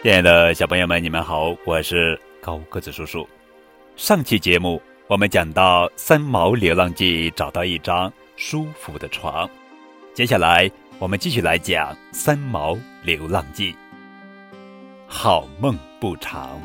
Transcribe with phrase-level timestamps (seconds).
[0.00, 3.28] 亲爱的小朋友们，你们好，我是高个子叔叔。
[3.96, 9.50] 上期节目我们讲到三毛流浪记找到一张舒服的床，
[10.14, 10.70] 接下来
[11.00, 13.74] 我们继续来讲三毛流浪记。
[15.08, 16.60] 好梦不长。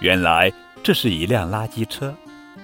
[0.00, 0.50] 原来
[0.82, 2.14] 这是一辆垃圾车。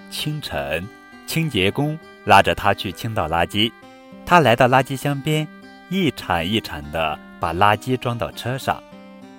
[0.09, 0.89] 清晨，
[1.27, 3.71] 清洁工拉着他去倾倒垃圾。
[4.25, 5.47] 他来到垃圾箱边，
[5.91, 7.19] 一铲一铲的。
[7.41, 8.83] 把垃圾装到车上，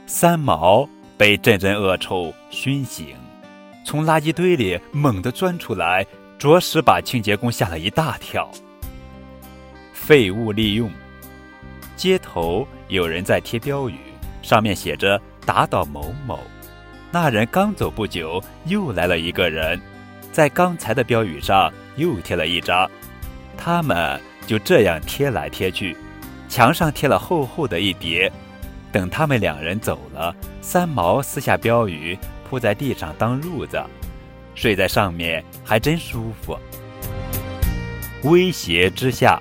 [0.08, 3.14] 三毛被阵阵恶臭熏醒，
[3.84, 6.06] 从垃圾堆里猛地钻出来，
[6.38, 8.50] 着实把清洁工吓了一大跳。
[9.92, 10.90] 废物利用，
[11.98, 13.98] 街头有人在贴标语，
[14.42, 16.40] 上面写着“打倒某某”。
[17.12, 19.78] 那人刚走不久，又来了一个人，
[20.32, 22.90] 在刚才的标语上又贴了一张，
[23.58, 25.98] 他们就这样贴来贴去。
[26.50, 28.30] 墙上贴了厚厚的一叠，
[28.92, 32.18] 等他们两人走了，三毛撕下标语
[32.50, 33.82] 铺在地上当褥子，
[34.56, 36.58] 睡在上面还真舒服。
[38.24, 39.40] 威胁之下，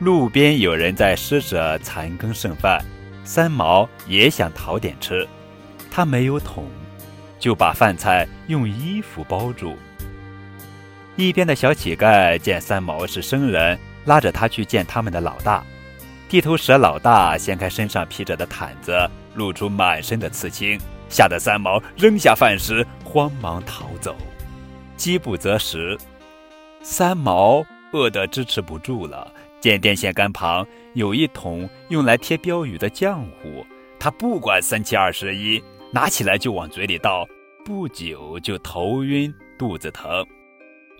[0.00, 2.84] 路边有人在施舍残羹剩饭，
[3.24, 5.26] 三毛也想讨点吃，
[5.90, 6.66] 他没有桶，
[7.38, 9.76] 就把饭菜用衣服包住。
[11.14, 15.64] 一边的小乞丐见三毛是生人，拉着他去见他们的老大。
[16.28, 20.76] 地头蛇老大掀开身上披着的毯子，露出满身的刺青，
[21.08, 24.16] 吓得三毛扔下饭食，慌忙逃走。
[24.96, 25.96] 饥不择食，
[26.82, 29.32] 三毛饿得支持不住了。
[29.60, 33.64] 见电线杆旁有一桶用来贴标语的浆糊，
[33.98, 37.24] 他不管三七二十一，拿起来就往嘴里倒，
[37.64, 40.26] 不久就头晕肚子疼。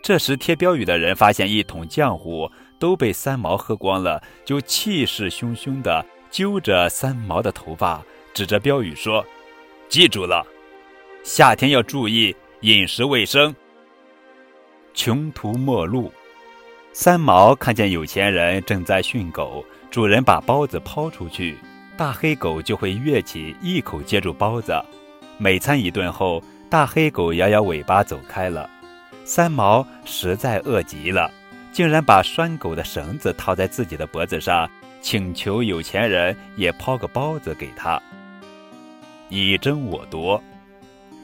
[0.02, 2.48] 这时贴标语的人发现一桶浆糊。
[2.78, 8.02] 都被三毛喝光了，就气势汹汹地揪着三毛的头发，
[8.34, 9.24] 指着标语说
[9.88, 10.46] ：“记住了，
[11.24, 13.54] 夏天要注意饮食卫生。”
[14.94, 16.12] 穷途末路，
[16.92, 21.56] 三毛看见有钱人正在训狗，主人把包子抛出去，
[21.96, 24.74] 大黑狗就会跃起，一口接住包子。
[25.38, 28.68] 每餐一顿后，大黑狗摇摇尾巴走开了。
[29.24, 31.30] 三毛实在饿极了。
[31.76, 34.66] 竟然把拴狗的绳子套在自己的脖子上，
[35.02, 38.00] 请求有钱人也抛个包子给他。
[39.28, 40.42] 你争我夺，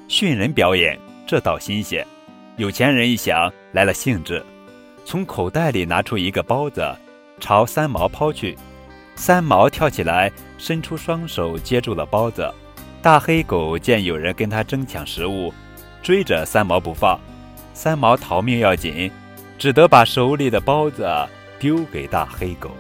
[0.09, 2.07] 训人表演，这倒新鲜。
[2.59, 4.45] 有钱人一想来了兴致，
[5.07, 6.87] 从口袋里拿出一个包子，
[7.41, 8.55] 朝三毛抛去。
[9.15, 12.47] 三毛跳起来，伸出双手接住了包子。
[13.01, 15.51] 大黑狗见有人跟他争抢食物，
[16.03, 17.19] 追着三毛不放。
[17.73, 19.11] 三毛逃命要紧。
[19.63, 21.09] 只得把手里的包子
[21.61, 22.73] 丢给大黑狗。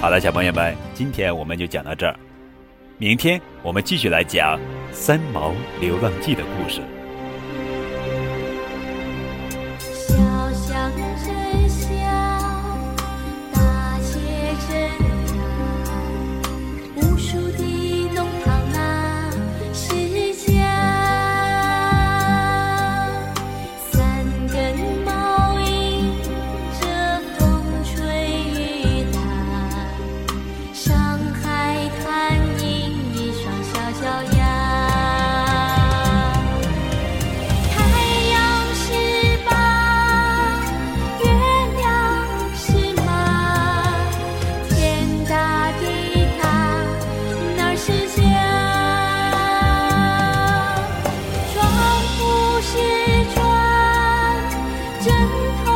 [0.00, 2.18] 好了，小朋友们，今天我们就讲到这儿，
[2.96, 4.58] 明天我们继续来讲
[4.90, 6.80] 《三毛流浪记》的故事。
[55.00, 55.67] 真。